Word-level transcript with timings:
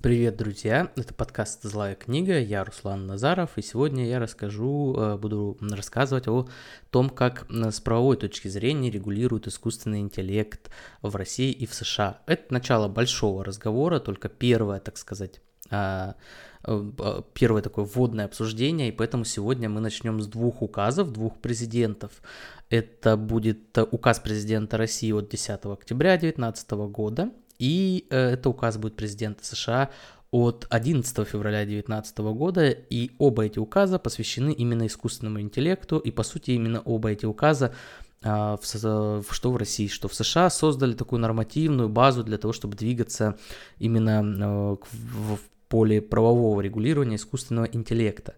Привет, 0.00 0.36
друзья! 0.36 0.92
Это 0.94 1.12
подкаст 1.12 1.64
«Злая 1.64 1.96
книга», 1.96 2.38
я 2.38 2.62
Руслан 2.62 3.08
Назаров, 3.08 3.58
и 3.58 3.62
сегодня 3.62 4.06
я 4.06 4.20
расскажу, 4.20 4.94
э, 4.96 5.16
буду 5.16 5.58
рассказывать 5.60 6.28
о 6.28 6.46
том, 6.92 7.10
как 7.10 7.48
с 7.50 7.80
правовой 7.80 8.16
точки 8.16 8.46
зрения 8.46 8.92
регулирует 8.92 9.48
искусственный 9.48 9.98
интеллект 9.98 10.70
в 11.02 11.16
России 11.16 11.50
и 11.50 11.66
в 11.66 11.74
США. 11.74 12.20
Это 12.26 12.52
начало 12.52 12.86
большого 12.86 13.44
разговора, 13.44 13.98
только 13.98 14.28
первое, 14.28 14.78
так 14.78 14.98
сказать, 14.98 15.40
а, 15.68 16.14
э, 16.62 17.22
первое 17.34 17.62
такое 17.62 17.84
вводное 17.84 18.26
обсуждение, 18.26 18.90
и 18.90 18.92
поэтому 18.92 19.24
сегодня 19.24 19.68
мы 19.68 19.80
начнем 19.80 20.20
с 20.20 20.28
двух 20.28 20.62
указов, 20.62 21.12
двух 21.12 21.40
президентов. 21.40 22.22
Это 22.70 23.16
будет 23.16 23.76
указ 23.76 24.20
президента 24.20 24.76
России 24.76 25.10
от 25.10 25.28
10 25.28 25.72
октября 25.72 26.16
2019 26.16 26.86
года 26.86 27.32
и 27.58 28.06
э, 28.10 28.32
это 28.32 28.48
указ 28.50 28.76
будет 28.78 28.96
президента 28.96 29.44
США 29.44 29.90
от 30.30 30.66
11 30.68 31.26
февраля 31.26 31.64
2019 31.64 32.18
года, 32.18 32.68
и 32.68 33.12
оба 33.18 33.46
эти 33.46 33.58
указа 33.58 33.98
посвящены 33.98 34.52
именно 34.52 34.86
искусственному 34.86 35.40
интеллекту, 35.40 35.98
и 35.98 36.10
по 36.10 36.22
сути 36.22 36.50
именно 36.50 36.80
оба 36.80 37.10
эти 37.10 37.24
указа 37.24 37.74
а, 38.22 38.56
в, 38.56 39.24
что 39.30 39.52
в 39.52 39.56
России, 39.56 39.86
что 39.86 40.08
в 40.08 40.14
США 40.14 40.50
создали 40.50 40.92
такую 40.92 41.20
нормативную 41.20 41.88
базу 41.88 42.24
для 42.24 42.36
того, 42.36 42.52
чтобы 42.52 42.76
двигаться 42.76 43.38
именно 43.78 44.22
э, 44.22 44.76
в 44.92 45.38
поле 45.68 46.02
правового 46.02 46.60
регулирования 46.60 47.16
искусственного 47.16 47.66
интеллекта. 47.66 48.34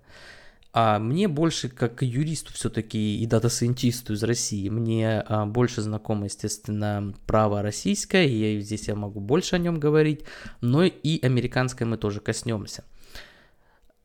А 0.73 1.01
мне 1.01 1.27
больше, 1.27 1.69
как 1.69 2.02
юристу 2.02 2.52
все-таки 2.52 3.20
и 3.20 3.27
дата-сайентисту 3.27 4.12
из 4.12 4.23
России, 4.23 4.69
мне 4.69 5.20
а, 5.20 5.45
больше 5.45 5.83
знакомо, 5.83 6.27
естественно, 6.27 7.12
право 7.27 7.60
российское, 7.60 8.27
и 8.27 8.60
здесь 8.60 8.87
я 8.87 8.95
могу 8.95 9.20
больше 9.20 9.56
о 9.56 9.59
нем 9.59 9.80
говорить, 9.80 10.24
но 10.60 10.84
и 10.84 11.24
американское 11.24 11.88
мы 11.88 11.96
тоже 11.96 12.21
коснемся. 12.21 12.85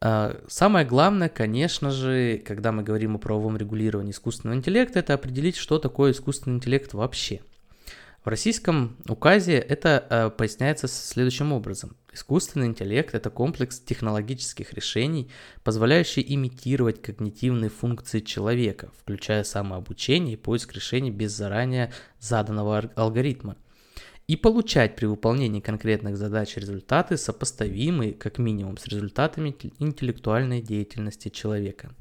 А, 0.01 0.41
самое 0.47 0.87
главное, 0.87 1.29
конечно 1.29 1.91
же, 1.91 2.41
когда 2.43 2.71
мы 2.71 2.81
говорим 2.81 3.15
о 3.15 3.19
правовом 3.19 3.57
регулировании 3.57 4.11
искусственного 4.11 4.57
интеллекта, 4.57 4.99
это 4.99 5.13
определить, 5.13 5.57
что 5.57 5.77
такое 5.77 6.13
искусственный 6.13 6.57
интеллект 6.57 6.93
вообще– 6.93 7.41
в 8.25 8.27
российском 8.27 8.97
указе 9.07 9.53
это 9.59 10.03
э, 10.09 10.29
поясняется 10.31 10.87
следующим 10.87 11.53
образом. 11.53 11.95
Искусственный 12.15 12.67
интеллект– 12.67 13.13
это 13.13 13.29
комплекс 13.29 13.77
технологических 13.77 14.71
решений, 14.71 15.29
позволяющий 15.65 16.25
имитировать 16.25 17.01
когнитивные 17.01 17.69
функции 17.69 18.21
человека, 18.21 18.89
включая 19.01 19.43
самообучение 19.43 20.35
и 20.35 20.37
поиск 20.37 20.71
решений 20.71 21.11
без 21.11 21.33
заранее 21.33 21.91
заданного 22.21 22.89
алгоритма, 22.95 23.57
и 24.27 24.37
получать 24.37 24.95
при 24.95 25.07
выполнении 25.07 25.59
конкретных 25.59 26.15
задач 26.15 26.55
результаты, 26.55 27.17
сопоставимые 27.17 28.13
как 28.13 28.37
минимум 28.37 28.77
с 28.77 28.87
результатами 28.87 29.53
интеллектуальной 29.79 30.61
деятельности 30.61 31.27
человека. 31.27 31.91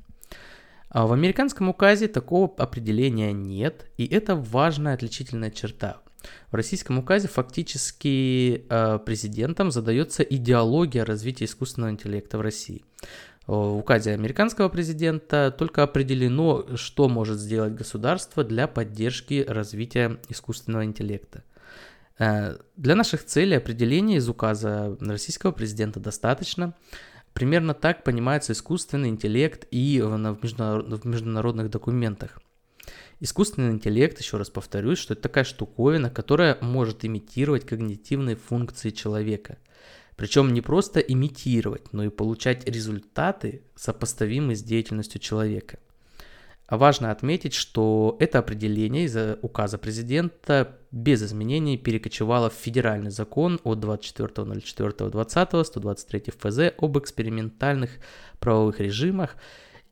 А 0.91 1.09
в 1.09 1.12
американском 1.12 1.69
указе 1.69 2.06
такого 2.06 2.55
определения 2.56 3.33
нет, 3.33 3.91
и 3.99 4.06
это 4.06 4.37
важная 4.37 4.95
отличительная 4.95 5.51
черта. 5.51 6.03
В 6.50 6.55
российском 6.55 6.98
указе 6.98 7.28
фактически 7.28 8.64
э, 8.69 8.98
президентом 8.98 9.70
задается 9.70 10.22
идеология 10.22 11.05
развития 11.05 11.47
искусственного 11.47 11.91
интеллекта 11.91 12.39
в 12.39 12.41
России. 12.41 12.84
В 13.47 13.77
указе 13.77 14.12
американского 14.12 14.69
президента 14.69 15.55
только 15.56 15.83
определено, 15.83 16.77
что 16.77 17.08
может 17.08 17.39
сделать 17.39 17.75
государство 17.75 18.42
для 18.42 18.66
поддержки 18.66 19.44
развития 19.47 20.19
искусственного 20.31 20.84
интеллекта. 20.84 21.42
Э, 22.19 22.56
для 22.77 22.94
наших 22.94 23.25
целей 23.25 23.56
определения 23.56 24.16
из 24.16 24.28
указа 24.28 24.97
российского 25.00 25.53
президента 25.53 26.00
достаточно. 26.00 26.75
Примерно 27.33 27.75
так 27.75 28.05
понимается 28.05 28.53
искусственный 28.53 29.09
интеллект 29.09 29.66
и 29.72 30.00
в 30.00 30.16
международных 31.04 31.69
документах. 31.69 32.41
Искусственный 33.20 33.72
интеллект, 33.72 34.19
еще 34.19 34.36
раз 34.36 34.50
повторюсь, 34.50 34.98
что 34.98 35.14
это 35.14 35.22
такая 35.22 35.44
штуковина, 35.44 36.10
которая 36.10 36.58
может 36.60 37.04
имитировать 37.04 37.64
когнитивные 37.64 38.36
функции 38.36 38.91
человека. 38.91 39.58
Причем 40.16 40.52
не 40.52 40.60
просто 40.60 41.00
имитировать, 41.00 41.92
но 41.92 42.04
и 42.04 42.08
получать 42.08 42.69
результаты, 42.69 43.62
сопоставимые 43.75 44.56
с 44.56 44.62
деятельностью 44.62 45.20
человека. 45.20 45.78
А 46.66 46.78
важно 46.78 47.10
отметить, 47.10 47.52
что 47.52 48.16
это 48.20 48.38
определение 48.38 49.04
из 49.04 49.16
указа 49.42 49.76
президента 49.76 50.78
без 50.91 51.22
изменений 51.22 51.76
перекочевало 51.76 52.48
в 52.48 52.54
федеральный 52.54 53.10
закон 53.10 53.60
от 53.64 53.78
24.04.20, 53.81 55.64
123 55.64 56.32
ФЗ 56.38 56.75
об 56.78 56.98
экспериментальных 56.98 57.91
правовых 58.38 58.81
режимах. 58.81 59.36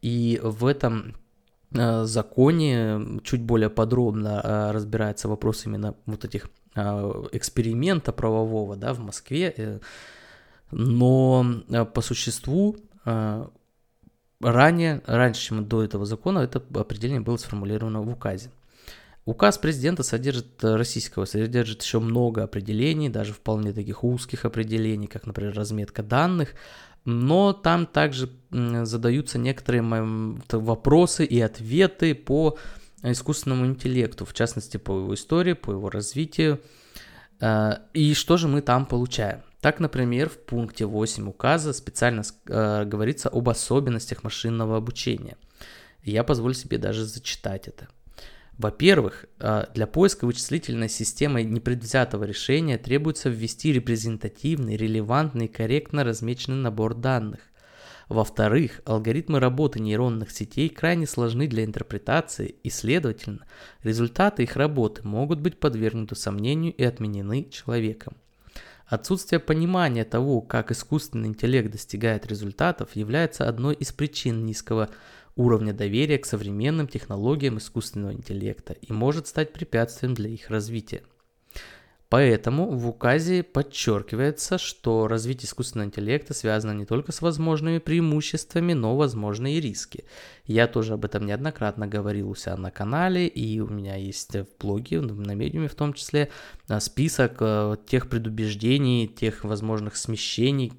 И 0.01 0.41
в 0.43 0.65
этом 0.67 1.15
законе 1.75 3.21
чуть 3.25 3.43
более 3.43 3.71
подробно 3.71 4.41
э, 4.43 4.71
разбирается 4.73 5.29
вопрос 5.29 5.67
именно 5.67 5.95
вот 6.07 6.25
этих 6.25 6.49
э, 6.75 6.81
эксперимента 7.33 8.13
правового 8.13 8.77
да, 8.77 8.93
в 8.95 9.01
Москве. 9.01 9.81
Но 10.71 11.45
по 11.95 12.01
существу 12.01 12.77
ранее, 14.43 15.03
раньше, 15.07 15.49
чем 15.49 15.67
до 15.67 15.83
этого 15.83 16.07
закона, 16.07 16.41
это 16.41 16.63
определение 16.75 17.21
было 17.21 17.37
сформулировано 17.37 18.01
в 18.01 18.09
указе. 18.09 18.51
Указ 19.25 19.57
президента 19.57 20.03
содержит 20.03 20.65
российского, 20.65 21.27
содержит 21.27 21.83
еще 21.83 22.01
много 22.01 22.43
определений, 22.43 23.09
даже 23.09 23.33
вполне 23.33 23.73
таких 23.73 24.03
узких 24.03 24.45
определений, 24.45 25.07
как, 25.07 25.27
например, 25.27 25.55
разметка 25.55 26.03
данных, 26.03 26.55
но 27.05 27.53
там 27.53 27.87
также 27.87 28.31
задаются 28.51 29.39
некоторые 29.39 29.83
вопросы 30.51 31.25
и 31.25 31.41
ответы 31.41 32.15
по 32.15 32.59
искусственному 33.03 33.67
интеллекту, 33.67 34.25
в 34.25 34.35
частности 34.35 34.77
по 34.77 34.99
его 34.99 35.15
истории, 35.15 35.55
по 35.55 35.73
его 35.73 35.91
развитию. 35.91 36.61
Э, 37.41 37.79
и 37.93 38.15
что 38.15 38.37
же 38.37 38.47
мы 38.49 38.63
там 38.63 38.87
получаем? 38.87 39.43
Так, 39.61 39.81
например, 39.81 40.29
в 40.29 40.39
пункте 40.39 40.87
8 40.87 41.29
указа 41.29 41.73
специально 41.73 42.23
э, 42.47 42.85
говорится 42.85 43.29
об 43.29 43.49
особенностях 43.49 44.23
машинного 44.23 44.77
обучения. 44.77 45.37
Я 46.05 46.25
позволю 46.25 46.55
себе 46.55 46.79
даже 46.79 47.05
зачитать 47.05 47.69
это. 47.69 47.89
Во-первых, 48.59 49.27
а, 49.39 49.69
для 49.75 49.87
поиска 49.87 50.27
вычислительной 50.27 50.89
системы 50.89 51.43
непредвзятого 51.43 52.25
решения 52.25 52.79
требуется 52.79 53.29
ввести 53.29 53.73
репрезентативный, 53.73 54.77
релевантный 54.77 55.47
и 55.47 55.49
корректно 55.49 56.05
размеченный 56.05 56.59
набор 56.59 56.95
данных. 56.95 57.41
Во-вторых, 58.09 58.83
алгоритмы 58.85 59.41
работы 59.41 59.81
нейронных 59.81 60.31
сетей 60.31 60.69
крайне 60.69 61.07
сложны 61.07 61.47
для 61.47 61.65
интерпретации 61.65 62.57
и, 62.63 62.69
следовательно, 62.69 63.47
результаты 63.83 64.43
их 64.43 64.57
работы 64.57 65.01
могут 65.07 65.41
быть 65.41 65.59
подвергнуты 65.59 66.15
сомнению 66.15 66.75
и 66.75 66.85
отменены 66.85 67.49
человеком. 67.51 68.17
Отсутствие 68.87 69.41
понимания 69.41 70.05
того, 70.05 70.43
как 70.43 70.71
искусственный 70.71 71.31
интеллект 71.31 71.71
достигает 71.71 72.27
результатов, 72.27 72.91
является 72.95 73.49
одной 73.49 73.75
из 73.75 73.91
причин 73.93 74.45
низкого 74.45 74.91
уровня 75.37 75.73
доверия 75.73 76.19
к 76.19 76.27
современным 76.27 76.89
технологиям 76.89 77.59
искусственного 77.59 78.13
интеллекта 78.13 78.75
и 78.75 78.93
может 78.93 79.27
стать 79.27 79.53
препятствием 79.53 80.15
для 80.15 80.31
их 80.31 80.51
развития. 80.51 81.03
Поэтому 82.13 82.69
в 82.73 82.87
указе 82.89 83.43
подчеркивается, 83.43 84.59
что 84.59 85.09
развитие 85.09 85.47
искусственного 85.47 85.87
интеллекта 85.87 86.35
связано 86.35 86.73
не 86.73 86.85
только 86.85 87.11
с 87.11 87.23
возможными 87.23 87.79
преимуществами, 87.79 88.75
но 88.75 88.99
возможны 88.99 89.55
и 89.55 89.61
риски. 89.63 90.05
Я 90.45 90.67
тоже 90.67 90.93
об 90.93 91.07
этом 91.07 91.25
неоднократно 91.25 91.87
говорил 91.87 92.29
у 92.29 92.35
себя 92.35 92.59
на 92.59 92.71
канале, 92.71 93.27
и 93.27 93.61
у 93.61 93.69
меня 93.69 93.97
есть 93.97 94.35
в 94.35 94.47
блоге, 94.61 95.01
на 95.01 95.33
медиуме 95.33 95.69
в 95.69 95.75
том 95.75 95.95
числе, 95.95 96.29
а, 96.69 96.81
список 96.81 97.37
э, 97.41 97.77
тех 97.87 98.11
предубеждений, 98.11 99.07
тех 99.07 99.43
возможных 99.43 99.97
смещений, 99.97 100.75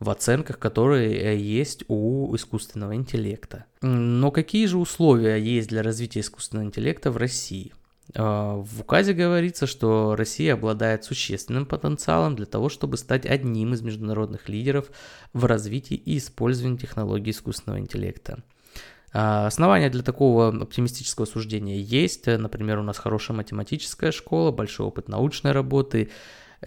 в 0.00 0.10
оценках, 0.10 0.58
которые 0.58 1.16
э, 1.16 1.36
есть 1.36 1.84
у 1.88 2.34
искусственного 2.34 2.94
интеллекта. 2.94 3.64
Но 3.82 4.30
какие 4.30 4.66
же 4.66 4.78
условия 4.78 5.36
есть 5.36 5.68
для 5.68 5.82
развития 5.82 6.20
искусственного 6.20 6.66
интеллекта 6.66 7.10
в 7.10 7.16
России? 7.16 7.72
А, 8.14 8.54
в 8.56 8.80
указе 8.80 9.12
говорится, 9.12 9.66
что 9.66 10.16
Россия 10.16 10.54
обладает 10.54 11.04
существенным 11.04 11.66
потенциалом 11.66 12.36
для 12.36 12.46
того, 12.46 12.68
чтобы 12.68 12.96
стать 12.96 13.26
одним 13.26 13.74
из 13.74 13.82
международных 13.82 14.48
лидеров 14.48 14.90
в 15.32 15.44
развитии 15.44 15.96
и 15.96 16.18
использовании 16.18 16.78
технологий 16.78 17.30
искусственного 17.30 17.80
интеллекта. 17.80 18.42
А, 19.12 19.46
основания 19.46 19.90
для 19.90 20.02
такого 20.02 20.48
оптимистического 20.48 21.24
суждения 21.24 21.80
есть. 21.80 22.26
Например, 22.26 22.78
у 22.78 22.82
нас 22.82 22.98
хорошая 22.98 23.36
математическая 23.36 24.12
школа, 24.12 24.52
большой 24.52 24.86
опыт 24.86 25.08
научной 25.08 25.52
работы, 25.52 26.10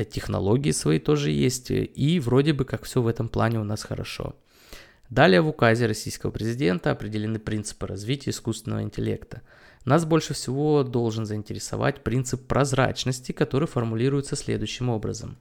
технологии 0.10 0.72
свои 0.72 1.00
тоже 1.00 1.32
есть, 1.32 1.72
и 1.72 2.20
вроде 2.20 2.54
бы 2.54 2.66
как 2.66 2.84
все 2.84 3.02
в 3.02 3.08
этом 3.08 3.30
плане 3.30 3.60
у 3.60 3.64
нас 3.64 3.84
хорошо. 3.84 4.36
Далее 5.10 5.42
в 5.42 5.50
указе 5.50 5.88
российского 5.88 6.32
президента 6.32 6.92
определены 6.92 7.38
принципы 7.38 7.86
развития 7.86 8.30
искусственного 8.30 8.84
интеллекта. 8.84 9.42
Нас 9.84 10.06
больше 10.06 10.34
всего 10.34 10.84
должен 10.84 11.26
заинтересовать 11.26 12.04
принцип 12.04 12.48
прозрачности, 12.48 13.32
который 13.34 13.68
формулируется 13.68 14.36
следующим 14.36 14.88
образом. 14.90 15.38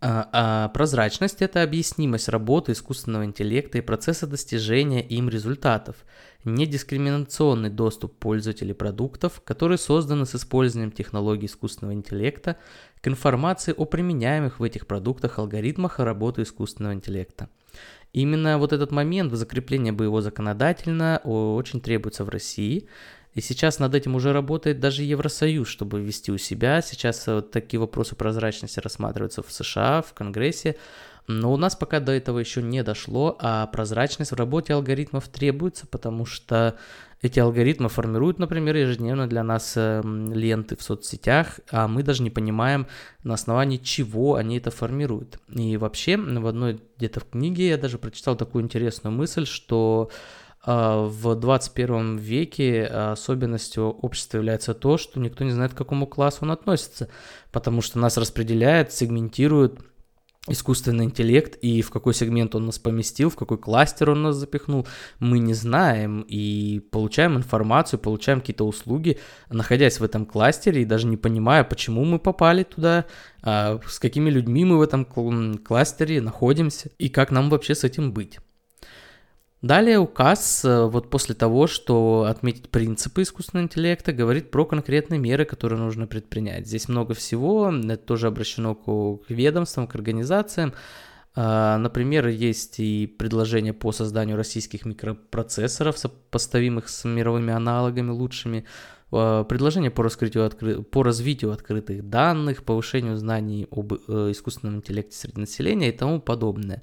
А, 0.00 0.28
а 0.32 0.68
прозрачность– 0.68 1.38
это 1.42 1.62
объяснимость 1.62 2.28
работы 2.28 2.72
искусственного 2.72 3.24
интеллекта 3.24 3.78
и 3.78 3.80
процесса 3.80 4.28
достижения 4.28 5.02
им 5.02 5.28
результатов, 5.28 5.96
недискриминационный 6.44 7.70
доступ 7.70 8.16
пользователей 8.16 8.74
продуктов, 8.74 9.42
которые 9.44 9.76
созданы 9.78 10.24
с 10.24 10.36
использованием 10.36 10.92
технологий 10.92 11.46
искусственного 11.46 11.94
интеллекта, 11.94 12.56
к 13.00 13.08
информации 13.08 13.74
о 13.76 13.86
применяемых 13.86 14.60
в 14.60 14.62
этих 14.62 14.86
продуктах 14.86 15.40
алгоритмах 15.40 15.98
работы 15.98 16.42
искусственного 16.42 16.94
интеллекта. 16.94 17.48
Именно 18.12 18.58
вот 18.58 18.72
этот 18.72 18.92
момент 18.92 19.32
закрепления 19.32 19.92
бы 19.92 20.04
его 20.04 20.20
законодательно 20.20 21.20
очень 21.24 21.80
требуется 21.80 22.24
в 22.24 22.28
России– 22.28 22.88
и 23.34 23.40
сейчас 23.40 23.78
над 23.78 23.94
этим 23.94 24.14
уже 24.14 24.32
работает 24.32 24.80
даже 24.80 25.02
Евросоюз, 25.02 25.68
чтобы 25.68 26.00
ввести 26.00 26.32
у 26.32 26.38
себя. 26.38 26.82
Сейчас 26.82 27.26
вот 27.26 27.46
э, 27.46 27.48
такие 27.52 27.78
вопросы 27.78 28.16
прозрачности 28.16 28.80
рассматриваются 28.80 29.42
в 29.42 29.52
США, 29.52 30.02
в 30.02 30.12
Конгрессе. 30.14 30.76
Но 31.28 31.52
у 31.52 31.58
нас 31.58 31.76
пока 31.76 32.00
до 32.00 32.12
этого 32.12 32.38
еще 32.38 32.62
не 32.62 32.82
дошло, 32.82 33.36
а 33.38 33.66
прозрачность 33.66 34.32
в 34.32 34.36
работе 34.36 34.72
алгоритмов 34.72 35.28
требуется, 35.28 35.86
потому 35.86 36.24
что 36.24 36.78
эти 37.20 37.38
алгоритмы 37.38 37.90
формируют, 37.90 38.38
например, 38.38 38.76
ежедневно 38.76 39.28
для 39.28 39.42
нас 39.42 39.74
эм, 39.76 40.32
ленты 40.32 40.76
в 40.76 40.82
соцсетях, 40.82 41.60
а 41.70 41.86
мы 41.86 42.02
даже 42.02 42.22
не 42.22 42.30
понимаем, 42.30 42.86
на 43.24 43.34
основании 43.34 43.76
чего 43.76 44.36
они 44.36 44.56
это 44.56 44.70
формируют. 44.70 45.38
И 45.48 45.76
вообще, 45.76 46.16
в 46.16 46.46
одной 46.46 46.80
где-то 46.96 47.20
в 47.20 47.28
книге 47.28 47.68
я 47.68 47.76
даже 47.76 47.98
прочитал 47.98 48.34
такую 48.34 48.64
интересную 48.64 49.14
мысль, 49.14 49.46
что 49.46 50.10
в 50.64 51.34
21 51.34 52.16
веке 52.16 52.84
особенностью 52.84 53.90
общества 53.90 54.38
является 54.38 54.74
то, 54.74 54.98
что 54.98 55.20
никто 55.20 55.44
не 55.44 55.50
знает, 55.50 55.72
к 55.72 55.76
какому 55.76 56.06
классу 56.06 56.40
он 56.42 56.50
относится, 56.50 57.08
потому 57.52 57.80
что 57.80 57.98
нас 57.98 58.16
распределяет, 58.16 58.92
сегментирует 58.92 59.78
искусственный 60.48 61.04
интеллект 61.04 61.56
и 61.60 61.82
в 61.82 61.90
какой 61.90 62.14
сегмент 62.14 62.54
он 62.54 62.66
нас 62.66 62.78
поместил, 62.78 63.30
в 63.30 63.36
какой 63.36 63.58
кластер 63.58 64.10
он 64.10 64.22
нас 64.22 64.36
запихнул, 64.36 64.86
мы 65.18 65.38
не 65.38 65.54
знаем 65.54 66.22
и 66.22 66.80
получаем 66.90 67.36
информацию, 67.36 68.00
получаем 68.00 68.40
какие-то 68.40 68.66
услуги, 68.66 69.18
находясь 69.50 70.00
в 70.00 70.04
этом 70.04 70.26
кластере 70.26 70.82
и 70.82 70.86
даже 70.86 71.06
не 71.06 71.16
понимая, 71.16 71.64
почему 71.64 72.04
мы 72.04 72.18
попали 72.18 72.62
туда, 72.62 73.04
а, 73.42 73.80
с 73.86 73.98
какими 73.98 74.30
людьми 74.30 74.64
мы 74.64 74.78
в 74.78 74.82
этом 74.82 75.04
кластере 75.04 76.20
находимся 76.20 76.90
и 76.98 77.08
как 77.08 77.30
нам 77.30 77.50
вообще 77.50 77.74
с 77.74 77.84
этим 77.84 78.12
быть. 78.12 78.38
Далее 79.60 79.98
указ, 79.98 80.64
э, 80.64 80.84
вот 80.84 81.10
после 81.10 81.34
того, 81.34 81.66
что 81.66 82.26
отметить 82.28 82.68
принципы 82.68 83.22
искусственного 83.22 83.64
интеллекта, 83.64 84.12
говорит 84.12 84.52
про 84.52 84.64
конкретные 84.64 85.18
меры, 85.18 85.44
которые 85.44 85.80
нужно 85.80 86.06
предпринять. 86.06 86.68
Здесь 86.68 86.88
много 86.88 87.14
всего, 87.14 87.72
это 87.72 87.96
тоже 87.96 88.28
обращено 88.28 88.76
к 88.76 89.20
ведомствам, 89.28 89.88
к 89.88 89.96
организациям. 89.96 90.74
А, 91.34 91.76
например, 91.78 92.28
есть 92.28 92.78
и 92.78 93.08
предложение 93.08 93.72
по 93.72 93.90
созданию 93.90 94.36
российских 94.36 94.84
микропроцессоров, 94.84 95.98
сопоставимых 95.98 96.88
с 96.88 97.04
мировыми 97.04 97.52
аналогами 97.52 98.10
лучшими, 98.10 98.64
а, 99.10 99.42
предложение 99.42 99.90
по, 99.90 100.04
раскрытию 100.04 100.46
откры... 100.46 100.82
по 100.82 101.02
развитию 101.02 101.50
открытых 101.50 102.08
данных, 102.08 102.62
повышению 102.62 103.16
знаний 103.16 103.66
об 103.72 103.92
э, 103.92 103.96
искусственном 104.30 104.76
интеллекте 104.76 105.16
среди 105.16 105.40
населения 105.40 105.88
и 105.88 105.96
тому 105.96 106.20
подобное. 106.20 106.82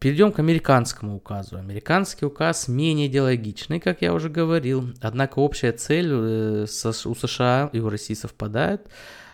Перейдем 0.00 0.32
к 0.32 0.38
американскому 0.38 1.16
указу. 1.16 1.58
Американский 1.58 2.24
указ 2.24 2.68
менее 2.68 3.06
идеологичный, 3.06 3.80
как 3.80 4.00
я 4.00 4.14
уже 4.14 4.30
говорил, 4.30 4.94
однако 5.02 5.40
общая 5.40 5.72
цель 5.72 6.08
э, 6.10 6.62
у 7.04 7.14
США 7.14 7.68
и 7.70 7.80
у 7.80 7.90
России 7.90 8.14
совпадает. 8.14 8.88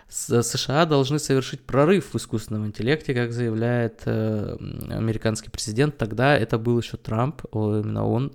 США 0.08 0.84
должны 0.86 1.20
совершить 1.20 1.60
прорыв 1.60 2.12
в 2.12 2.16
искусственном 2.16 2.66
интеллекте, 2.66 3.14
как 3.14 3.32
заявляет 3.32 4.02
э, 4.06 4.56
американский 4.90 5.50
президент. 5.50 5.98
Тогда 5.98 6.36
это 6.36 6.58
был 6.58 6.80
еще 6.80 6.96
Трамп, 6.96 7.42
именно 7.52 8.04
он 8.04 8.32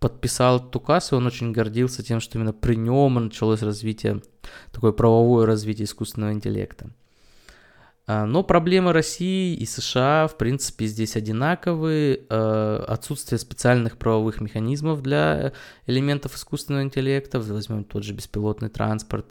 подписал 0.00 0.56
этот 0.56 0.74
указ, 0.74 1.12
и 1.12 1.14
он 1.14 1.24
очень 1.28 1.52
гордился 1.52 2.02
тем, 2.02 2.18
что 2.18 2.36
именно 2.36 2.52
при 2.52 2.74
нем 2.74 3.14
началось 3.14 3.62
развитие, 3.62 4.22
такое 4.72 4.90
правовое 4.90 5.46
развитие 5.46 5.84
искусственного 5.84 6.32
интеллекта. 6.32 6.90
А, 8.06 8.26
но 8.26 8.42
проблемы 8.42 8.92
России 8.92 9.54
и 9.54 9.66
США, 9.66 10.26
в 10.26 10.36
принципе, 10.36 10.86
здесь 10.86 11.16
одинаковые. 11.16 12.20
А, 12.28 12.84
отсутствие 12.88 13.38
специальных 13.38 13.98
правовых 13.98 14.40
механизмов 14.40 15.02
для 15.02 15.52
элементов 15.86 16.34
искусственного 16.34 16.82
интеллекта, 16.82 17.40
возьмем 17.40 17.84
тот 17.84 18.04
же 18.04 18.12
беспилотный 18.12 18.68
транспорт, 18.68 19.26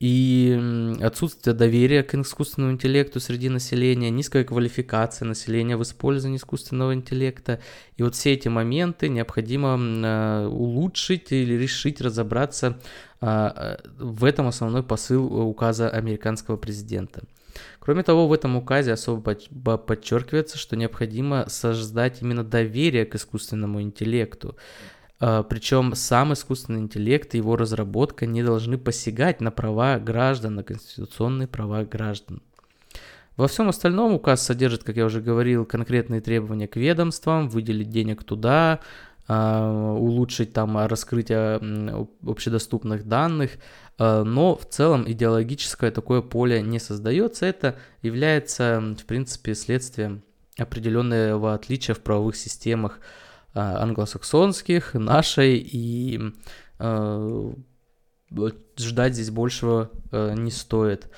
и 0.00 0.96
отсутствие 1.02 1.54
доверия 1.54 2.04
к 2.04 2.14
искусственному 2.14 2.74
интеллекту 2.74 3.18
среди 3.18 3.48
населения, 3.48 4.10
низкая 4.10 4.44
квалификация 4.44 5.26
населения 5.26 5.76
в 5.76 5.82
использовании 5.82 6.38
искусственного 6.38 6.94
интеллекта. 6.94 7.60
И 7.96 8.04
вот 8.04 8.14
все 8.14 8.32
эти 8.32 8.46
моменты 8.46 9.08
необходимо 9.08 9.76
а, 9.76 10.48
улучшить 10.48 11.32
или 11.32 11.54
решить, 11.54 12.00
разобраться. 12.00 12.78
В 13.20 14.24
этом 14.24 14.46
основной 14.46 14.84
посыл 14.84 15.26
указа 15.26 15.90
американского 15.90 16.56
президента. 16.56 17.24
Кроме 17.80 18.02
того, 18.02 18.28
в 18.28 18.32
этом 18.32 18.56
указе 18.56 18.92
особо 18.92 19.34
подчеркивается, 19.78 20.58
что 20.58 20.76
необходимо 20.76 21.46
создать 21.48 22.22
именно 22.22 22.44
доверие 22.44 23.06
к 23.06 23.14
искусственному 23.14 23.80
интеллекту. 23.82 24.56
А, 25.20 25.42
Причем 25.42 25.94
сам 25.94 26.32
искусственный 26.32 26.80
интеллект 26.80 27.34
и 27.34 27.38
его 27.38 27.56
разработка 27.56 28.26
не 28.26 28.42
должны 28.42 28.78
посягать 28.78 29.40
на 29.40 29.50
права 29.50 29.98
граждан, 29.98 30.56
на 30.56 30.62
конституционные 30.62 31.48
права 31.48 31.84
граждан. 31.84 32.42
Во 33.38 33.46
всем 33.46 33.68
остальном 33.68 34.14
указ 34.14 34.44
содержит, 34.44 34.82
как 34.82 34.96
я 34.96 35.04
уже 35.04 35.20
говорил, 35.20 35.64
конкретные 35.64 36.20
требования 36.20 36.66
к 36.66 36.74
ведомствам, 36.74 37.48
выделить 37.48 37.88
денег 37.88 38.24
туда, 38.24 38.80
улучшить 39.28 40.54
там 40.54 40.78
раскрытие 40.86 42.08
общедоступных 42.26 43.06
данных, 43.06 43.52
а, 43.98 44.24
но 44.24 44.56
в 44.56 44.66
целом 44.66 45.04
идеологическое 45.10 45.90
такое 45.90 46.22
поле 46.22 46.62
не 46.62 46.78
создается. 46.78 47.44
Это 47.46 47.76
является, 48.00 48.80
в 48.98 49.04
принципе, 49.04 49.54
следствием 49.54 50.22
определенного 50.56 51.54
отличия 51.54 51.94
в 51.94 52.00
правовых 52.00 52.36
системах 52.36 53.00
а, 53.54 53.82
англосаксонских, 53.82 54.94
нашей, 54.94 55.58
и 55.58 56.20
ждать 58.78 59.14
здесь 59.14 59.30
большего 59.30 59.90
не 60.12 60.52
стоит. 60.52 61.10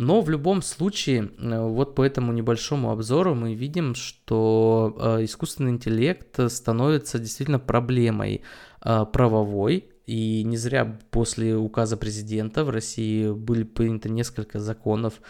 Но 0.00 0.22
в 0.22 0.30
любом 0.30 0.62
случае, 0.62 1.30
э, 1.36 1.60
вот 1.60 1.94
по 1.94 2.02
этому 2.02 2.32
небольшому 2.32 2.90
обзору 2.90 3.34
мы 3.34 3.52
видим, 3.52 3.94
что 3.94 4.96
э, 4.98 5.24
искусственный 5.24 5.72
интеллект 5.72 6.40
становится 6.50 7.18
действительно 7.18 7.58
проблемой 7.58 8.40
э, 8.82 9.04
правовой, 9.12 9.90
и 10.06 10.42
не 10.42 10.56
зря 10.56 10.98
после 11.10 11.54
указа 11.54 11.98
президента 11.98 12.64
в 12.64 12.70
России 12.70 13.30
были 13.30 13.62
приняты 13.64 14.08
несколько 14.08 14.58
законов, 14.58 15.20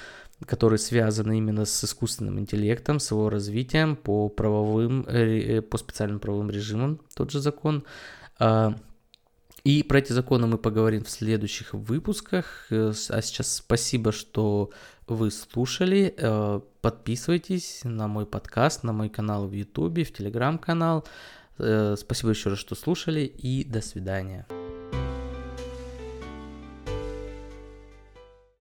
которые 0.47 0.79
связаны 0.79 1.39
именно 1.39 1.65
с 1.65 1.85
искусственным 1.85 2.39
интеллектом, 2.39 3.01
с 3.01 3.11
его 3.11 3.29
развитием 3.29 3.97
по 3.97 4.29
правовым, 4.29 5.03
по 5.69 5.79
специальным 5.79 6.21
правовым 6.21 6.49
режимам, 6.49 7.01
тот 7.17 7.33
же 7.33 7.41
закон. 7.41 7.85
И 9.65 9.83
про 9.83 9.99
эти 9.99 10.13
законы 10.13 10.47
мы 10.47 10.59
поговорим 10.59 11.05
в 11.05 11.11
следующих 11.11 11.75
выпусках. 11.75 12.67
Э, 12.71 12.93
а 13.11 13.23
сейчас 13.23 13.57
спасибо, 13.57 14.13
что 14.13 14.71
вы 15.07 15.31
слушали. 15.31 16.15
Э, 16.17 16.61
подписывайтесь 16.81 17.81
на 17.85 18.09
мой 18.09 18.27
подкаст, 18.27 18.85
на 18.85 18.93
мой 18.93 19.09
канал 19.09 19.47
в 19.47 19.53
YouTube, 19.53 19.99
в 19.99 20.13
Телеграм-канал. 20.13 21.05
Э, 21.59 21.95
спасибо 21.99 22.31
еще 22.31 22.51
раз, 22.51 22.59
что 22.59 22.75
слушали, 22.75 23.21
и 23.21 23.65
до 23.65 23.83
свидания. 23.83 24.47